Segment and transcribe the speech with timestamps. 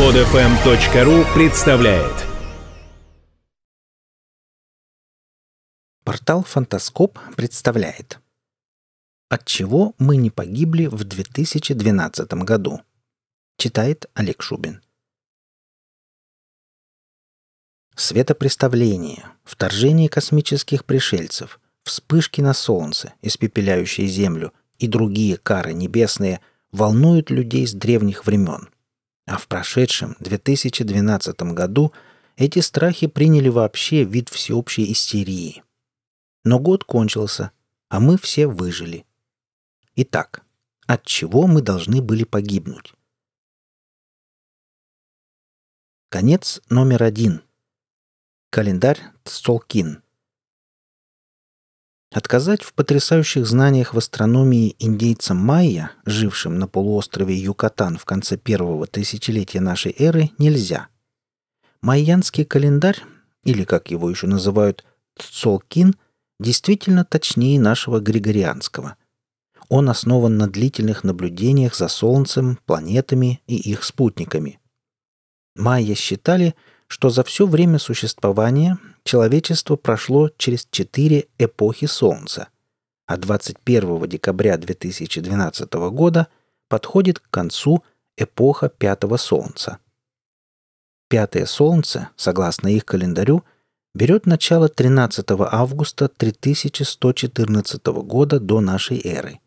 [0.00, 2.26] Подфм.ру представляет
[6.04, 8.18] Портал Фантаскоп представляет
[9.28, 12.80] От чего мы не погибли в 2012 году?
[13.58, 14.80] Читает Олег Шубин.
[17.94, 26.40] Светопреставление, вторжение космических пришельцев, вспышки на Солнце, испепеляющие Землю, и другие кары небесные
[26.72, 28.69] волнуют людей с древних времен–
[29.30, 31.92] а в прошедшем 2012 году
[32.34, 35.62] эти страхи приняли вообще вид всеобщей истерии.
[36.42, 37.52] Но год кончился,
[37.88, 39.06] а мы все выжили.
[39.94, 40.42] Итак,
[40.88, 42.92] от чего мы должны были погибнуть?
[46.08, 47.42] Конец номер один.
[48.50, 50.02] Календарь Цолкин–
[52.12, 58.88] Отказать в потрясающих знаниях в астрономии индейцам майя, жившим на полуострове Юкатан в конце первого
[58.88, 60.88] тысячелетия нашей эры, нельзя.
[61.82, 63.00] Майянский календарь,
[63.44, 64.84] или как его еще называют,
[65.16, 65.94] Цолкин,
[66.40, 68.96] действительно точнее нашего григорианского.
[69.68, 74.58] Он основан на длительных наблюдениях за Солнцем, планетами и их спутниками.
[75.54, 76.56] Майя считали,
[76.90, 82.48] что за все время существования человечество прошло через четыре эпохи Солнца,
[83.06, 86.26] а 21 декабря 2012 года
[86.68, 87.84] подходит к концу
[88.16, 89.78] эпоха Пятого Солнца.
[91.08, 93.44] Пятое Солнце, согласно их календарю,
[93.94, 99.38] берет начало 13 августа 3114 года до нашей эры.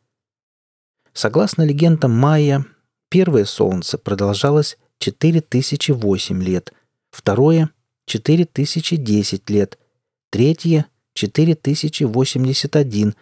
[1.12, 2.66] Согласно легендам майя,
[3.10, 6.72] первое Солнце продолжалось 4008 лет–
[7.14, 7.70] второе–
[8.06, 9.80] 4010 лет,
[10.30, 13.16] третье– 4081,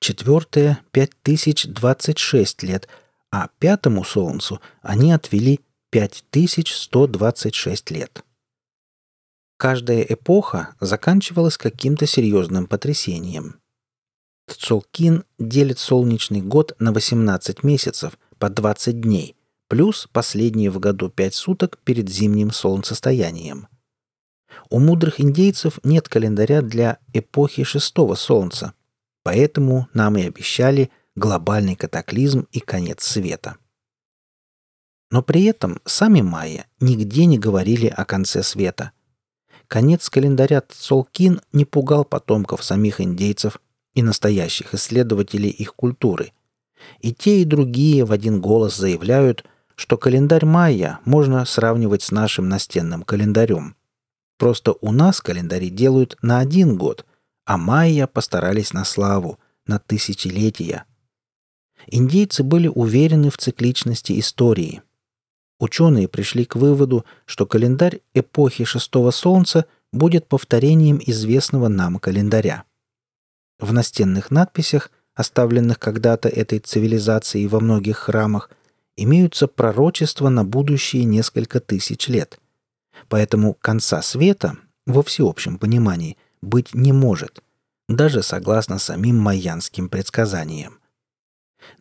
[0.00, 2.88] четвертое– 5026 лет,
[3.30, 8.22] а пятому Солнцу они отвели 5126 лет.
[9.56, 13.60] Каждая эпоха заканчивалась каким-то серьезным потрясением.
[14.46, 19.34] Цолкин делит солнечный год на 18 месяцев по 20 дней,
[19.68, 23.68] плюс последние в году пять суток перед зимним солнцестоянием.
[24.70, 28.72] У мудрых индейцев нет календаря для эпохи шестого солнца,
[29.22, 33.56] поэтому нам и обещали глобальный катаклизм и конец света.
[35.10, 38.92] Но при этом сами майя нигде не говорили о конце света.
[39.66, 43.60] Конец календаря Цолкин не пугал потомков самих индейцев
[43.94, 46.32] и настоящих исследователей их культуры.
[47.00, 49.44] И те, и другие в один голос заявляют–
[49.78, 53.76] что календарь майя можно сравнивать с нашим настенным календарем.
[54.36, 57.06] Просто у нас календари делают на один год,
[57.44, 60.84] а майя постарались на славу, на тысячелетия.
[61.86, 64.82] Индейцы были уверены в цикличности истории.
[65.60, 72.64] Ученые пришли к выводу, что календарь эпохи шестого солнца будет повторением известного нам календаря.
[73.60, 78.50] В настенных надписях, оставленных когда-то этой цивилизацией во многих храмах,
[78.98, 82.40] имеются пророчества на будущие несколько тысяч лет.
[83.08, 87.40] Поэтому конца света, во всеобщем понимании, быть не может,
[87.88, 90.80] даже согласно самим майянским предсказаниям.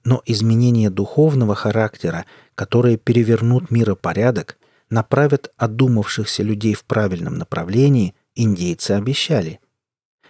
[0.03, 4.57] Но изменения духовного характера, которые перевернут миропорядок,
[4.89, 9.59] направят одумавшихся людей в правильном направлении, индейцы обещали.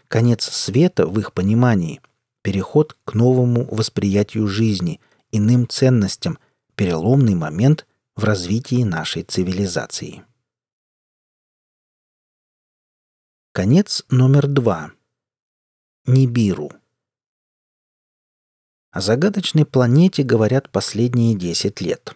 [0.07, 1.99] Конец света в их понимании–
[2.43, 6.37] переход к новому восприятию жизни, иным ценностям–
[6.77, 10.23] переломный момент в развитии нашей цивилизации.
[13.51, 14.91] Конец номер два.
[16.05, 16.71] Нибиру.
[18.91, 22.15] О загадочной планете говорят последние 10 лет.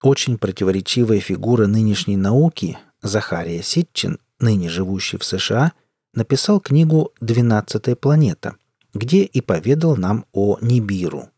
[0.00, 5.72] Очень противоречивая фигура нынешней науки Захария Ситчин, ныне живущий в США,
[6.14, 8.56] написал книгу «Двенадцатая планета»,
[8.94, 11.30] где и поведал нам о Нибиру–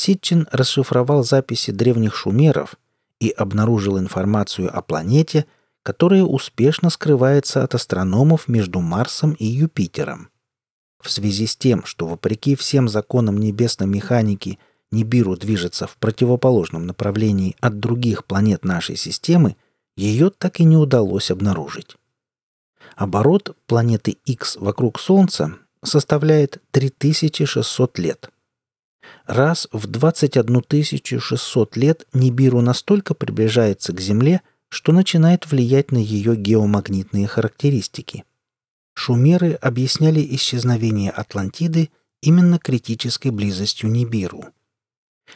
[0.00, 2.76] Ситчин расшифровал записи древних шумеров
[3.20, 5.44] и обнаружил информацию о планете,
[5.82, 10.30] которая успешно скрывается от астрономов между Марсом и Юпитером.
[11.02, 14.58] В связи с тем, что вопреки всем законам небесной механики
[14.90, 19.54] Нибиру движется в противоположном направлении от других планет нашей системы,
[19.98, 21.98] ее так и не удалось обнаружить.
[22.96, 28.30] Оборот планеты X вокруг Солнца составляет 3600 лет–
[29.26, 30.62] Раз в 21
[31.20, 38.24] 600 лет Нибиру настолько приближается к Земле, что начинает влиять на ее геомагнитные характеристики.
[38.94, 44.44] Шумеры объясняли исчезновение Атлантиды именно критической близостью Нибиру.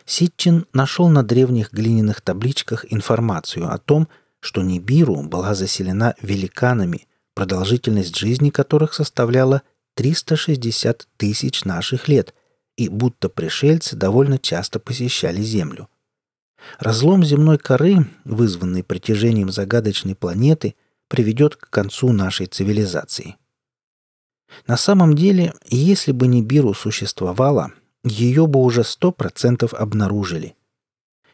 [0.04, 4.08] Ситчин нашел на древних глиняных табличках информацию о том,
[4.40, 9.62] что Нибиру была заселена великанами, продолжительность жизни которых составляла
[9.94, 12.34] 360 тысяч наших лет,
[12.76, 15.88] и будто пришельцы довольно часто посещали Землю.
[16.78, 20.74] Разлом земной коры, вызванный притяжением загадочной планеты,
[21.08, 23.36] приведет к концу нашей цивилизации.
[24.66, 27.72] На самом деле, если бы Нибиру существовала,
[28.02, 30.56] ее бы уже сто процентов обнаружили.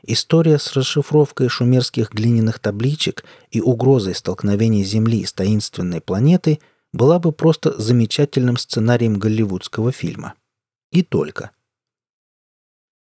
[0.02, 6.60] История с расшифровкой шумерских глиняных табличек и угрозой столкновения Земли с таинственной планетой
[6.92, 10.34] была бы просто замечательным сценарием голливудского фильма.
[10.92, 11.52] И только.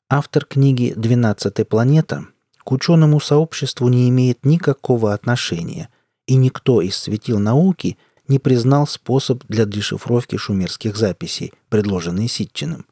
[0.08, 2.26] Автор книги «Двенадцатая планета»
[2.58, 5.88] к ученому сообществу не имеет никакого отношения,
[6.26, 7.96] и никто из светил науки
[8.26, 12.86] не признал способ для дешифровки шумерских записей, предложенный Ситчиным.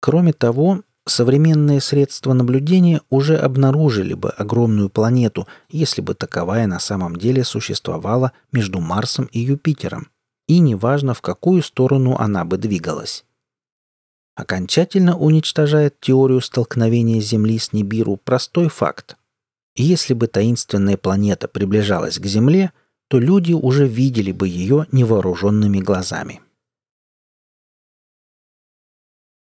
[0.00, 7.16] Кроме того, современные средства наблюдения уже обнаружили бы огромную планету, если бы таковая на самом
[7.16, 10.08] деле существовала между Марсом и Юпитером,
[10.46, 13.26] и неважно, в какую сторону она бы двигалась.
[14.34, 19.16] Окончательно уничтожает теорию столкновения Земли с Нибиру простой факт.
[19.76, 22.72] Если бы таинственная планета приближалась к Земле,
[23.08, 26.40] то люди уже видели бы ее невооруженными глазами.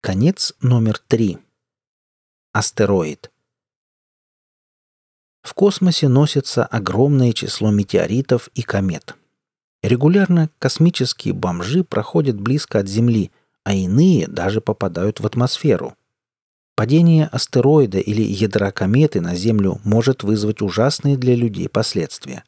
[0.02, 1.38] Конец номер три.
[2.52, 3.30] Астероид.
[5.42, 9.14] В космосе носится огромное число метеоритов и комет.
[9.82, 13.30] Регулярно космические бомжи проходят близко от Земли,
[13.66, 15.94] а иные даже попадают в атмосферу.
[16.76, 22.44] Падение астероида или ядра кометы на Землю может вызвать ужасные для людей последствия.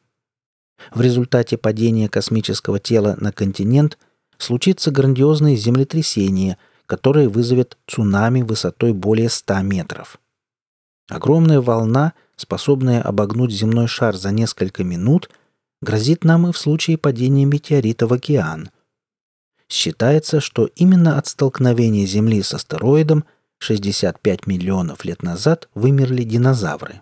[0.91, 3.99] В результате падения космического тела на континент
[4.39, 6.57] случится грандиозное землетрясение–
[6.89, 10.19] которое вызовет цунами высотой более 100 метров.
[11.07, 15.29] Огромная волна, способная обогнуть земной шар за несколько минут,
[15.83, 18.71] грозит нам и в случае падения метеорита в океан.
[19.69, 23.23] Считается, что именно от столкновения Земли с астероидом
[23.59, 27.01] 65 миллионов лет назад вымерли динозавры.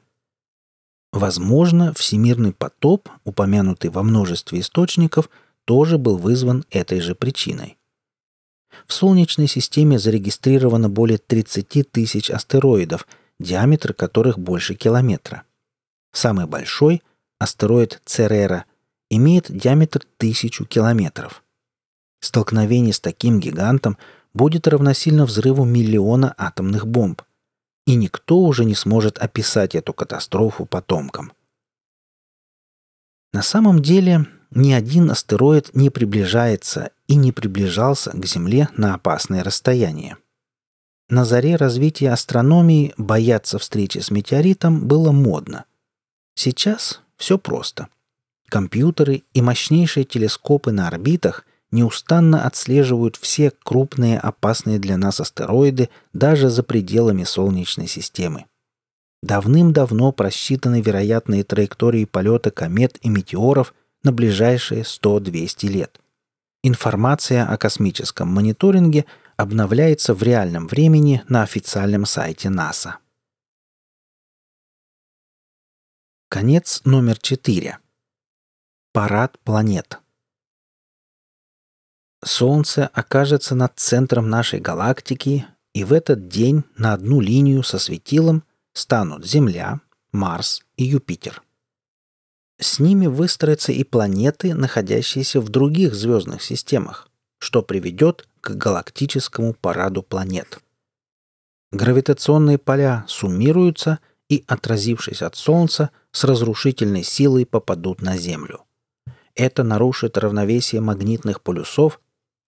[1.13, 5.29] Возможно, всемирный потоп, упомянутый во множестве источников,
[5.65, 7.77] тоже был вызван этой же причиной.
[8.85, 13.07] В Солнечной системе зарегистрировано более 30 тысяч астероидов,
[13.39, 15.43] диаметр которых больше километра.
[16.11, 17.01] Самый большой,
[17.39, 18.65] астероид Церера,
[19.09, 21.43] имеет диаметр тысячу километров.
[22.19, 23.97] Столкновение с таким гигантом
[24.33, 27.21] будет равносильно взрыву миллиона атомных бомб.
[27.85, 31.31] И никто уже не сможет описать эту катастрофу потомкам.
[33.33, 39.43] На самом деле ни один астероид не приближается и не приближался к Земле на опасное
[39.43, 40.17] расстояние.
[41.09, 45.65] На заре развития астрономии бояться встречи с метеоритом было модно.
[46.35, 47.87] Сейчас все просто.
[48.49, 56.49] Компьютеры и мощнейшие телескопы на орбитах неустанно отслеживают все крупные опасные для нас астероиды даже
[56.49, 58.45] за пределами Солнечной системы.
[59.23, 63.73] Давным-давно просчитаны вероятные траектории полета комет и метеоров–
[64.07, 65.99] на ближайшие 100-200 лет.
[66.63, 69.05] Информация о космическом мониторинге
[69.35, 72.99] обновляется в реальном времени на официальном сайте НАСА.
[76.29, 77.77] Конец номер 4.
[78.93, 79.99] Парад планет.
[82.23, 88.43] Солнце окажется над центром нашей галактики, и в этот день на одну линию со светилом
[88.73, 89.81] станут Земля,
[90.11, 91.43] Марс и Юпитер.
[92.59, 97.07] С ними выстроятся и планеты, находящиеся в других звездных системах,
[97.37, 100.59] что приведет к галактическому параду планет.
[101.71, 108.63] Гравитационные поля суммируются и, отразившись от Солнца, с разрушительной силой попадут на Землю.
[109.35, 111.99] Это нарушит равновесие магнитных полюсов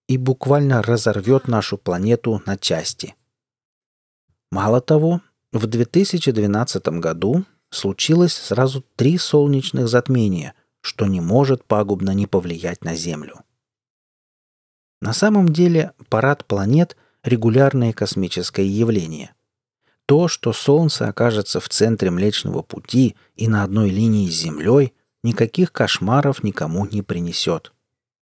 [0.09, 3.15] и буквально разорвет нашу планету на части.
[4.51, 5.21] Мало того,
[5.53, 12.95] в 2012 году случилось сразу три солнечных затмения, что не может пагубно не повлиять на
[12.95, 13.43] Землю.
[14.99, 19.35] На самом деле парад планет– регулярное космическое явление.
[20.07, 25.71] То, что Солнце окажется в центре Млечного Пути и на одной линии с Землей, никаких
[25.71, 27.73] кошмаров никому не принесет.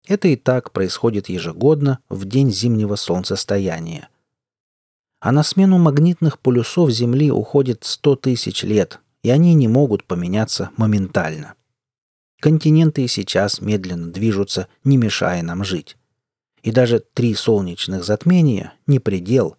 [0.06, 4.08] Это и так происходит ежегодно в день зимнего солнцестояния.
[5.20, 10.70] А на смену магнитных полюсов Земли уходит 100 тысяч лет, и они не могут поменяться
[10.76, 11.54] моментально.
[12.40, 15.96] Континенты и сейчас медленно движутся, не мешая нам жить.
[16.64, 19.56] И даже три солнечных затмения– не предел.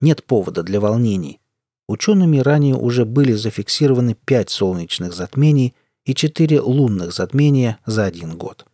[0.00, 1.40] Нет повода для волнений,
[1.86, 5.74] учеными ранее уже были зафиксированы 5 солнечных затмений
[6.04, 8.66] и 4 лунных затмения за один год.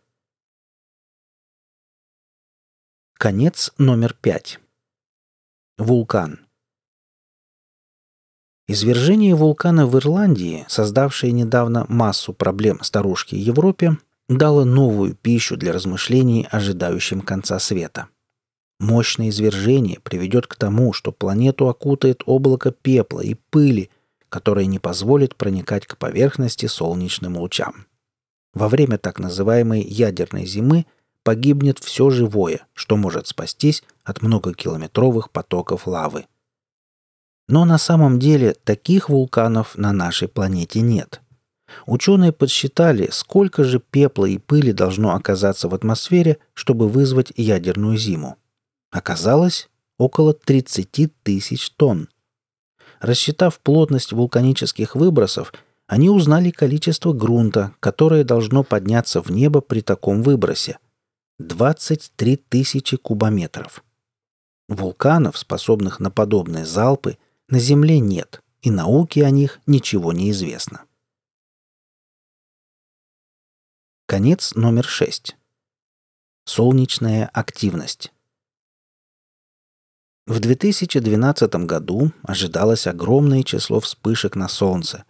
[3.23, 4.59] Конец номер 5.
[5.77, 6.45] Вулкан.
[8.67, 16.49] Извержение вулкана в Ирландии, создавшее недавно массу проблем старушке Европе, дало новую пищу для размышлений,
[16.51, 18.09] ожидающим конца света.
[18.81, 23.89] Мощное извержение приведет к тому, что планету окутает облако пепла и пыли,
[24.27, 27.87] которое не позволит проникать к поверхности солнечным лучам.
[28.53, 30.85] Во время так называемой ядерной зимы
[31.23, 36.25] погибнет все живое, что может спастись от многокилометровых потоков лавы.
[37.47, 41.21] Но на самом деле таких вулканов на нашей планете нет.
[41.85, 48.37] Ученые подсчитали, сколько же пепла и пыли должно оказаться в атмосфере, чтобы вызвать ядерную зиму.
[48.91, 52.09] Оказалось, около 30 тысяч тонн.
[52.99, 55.51] Рассчитав плотность вулканических выбросов,
[55.87, 60.77] они узнали количество грунта, которое должно подняться в небо при таком выбросе.
[61.39, 63.83] 23 тысячи кубометров.
[64.67, 70.85] Вулканов, способных на подобные залпы, на Земле нет, и науке о них ничего не известно.
[74.05, 75.35] Конец номер 6.
[76.45, 78.13] Солнечная активность.
[80.27, 85.03] В 2012 году ожидалось огромное число вспышек на Солнце.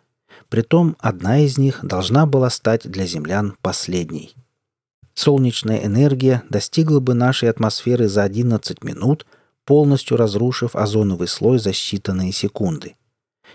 [0.48, 4.34] Притом одна из них должна была стать для землян последней.
[5.16, 9.26] Солнечная энергия достигла бы нашей атмосферы за 11 минут,
[9.66, 12.96] полностью разрушив озоновый слой за считанные секунды.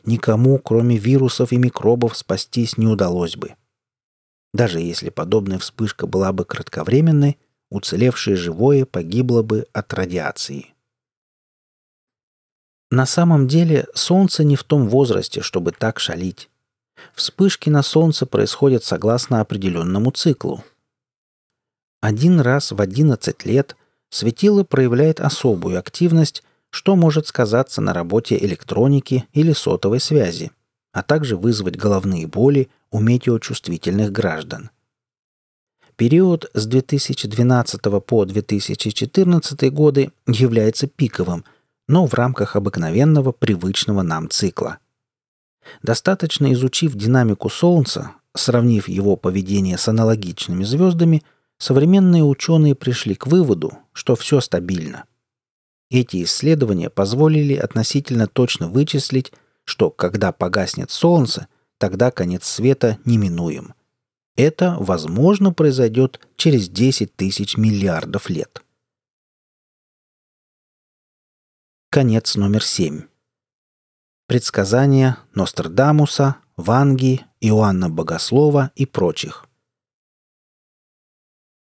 [0.05, 3.55] Никому, кроме вирусов и микробов, спастись не удалось бы–
[4.55, 7.39] даже если подобная вспышка была бы кратковременной,
[7.71, 10.75] уцелевшее живое погибло бы от радиации.
[12.91, 16.49] На самом деле Солнце не в том возрасте, чтобы так шалить.
[17.15, 20.65] Вспышки на Солнце происходят согласно определенному циклу.
[22.01, 23.77] Один раз в 11 лет
[24.11, 30.51] светило проявляет особую активность, что может сказаться на работе электроники или сотовой связи,
[30.93, 34.71] а также вызвать головные боли, у метеочувствительных граждан.
[35.97, 41.45] Период с 2012 по 2014 годы является пиковым,
[41.87, 44.79] но в рамках обыкновенного привычного нам цикла.
[45.83, 51.23] Достаточно изучив динамику Солнца, сравнив его поведение с аналогичными звездами,
[51.59, 55.05] современные ученые пришли к выводу, что все стабильно.
[55.91, 59.33] Эти исследования позволили относительно точно вычислить,
[59.65, 61.49] что когда погаснет Солнце–
[61.79, 63.75] тогда конец света неминуем.
[64.37, 68.63] Это, возможно, произойдет через 10 тысяч миллиардов лет.
[71.91, 73.05] Конец номер 7.
[74.27, 79.48] Предсказания Нострадамуса, Ванги, Иоанна Богослова и прочих.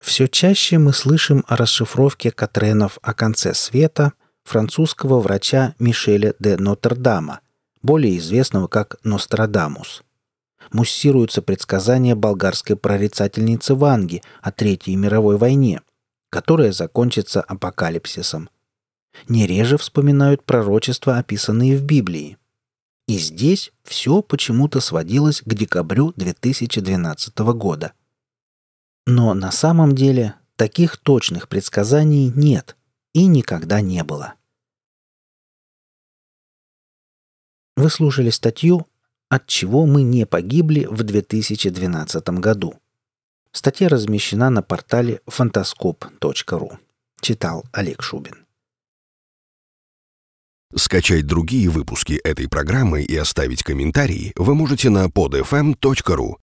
[0.02, 7.40] Все чаще мы слышим о расшифровке Катренов о конце света французского врача Мишеля де Нотр-Дама–
[7.84, 10.04] более известного как Нострадамус.
[10.72, 15.82] Муссируются предсказания болгарской прорицательницы Ванги о Третьей мировой войне,
[16.30, 18.50] которая закончится апокалипсисом.
[19.28, 22.38] Не реже вспоминают пророчества, описанные в Библии.
[23.08, 27.94] И здесь все почему-то сводилось к декабрю 2012 года.
[29.06, 32.78] Но на самом деле таких точных предсказаний нет
[33.14, 34.36] и никогда не было.
[37.76, 38.88] Вы слушали статью
[39.30, 42.76] «От чего мы не погибли в 2012 году».
[43.52, 46.80] Статья размещена на портале фантаскоп.ру.
[47.22, 48.46] Читал Олег Шубин.
[50.76, 56.36] Скачать другие выпуски этой программы и оставить комментарии вы можете на podfm.ru